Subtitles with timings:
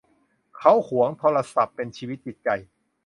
[0.57, 2.49] เขาหวงโทรศัพท์เป็นชีวิตจิตใจ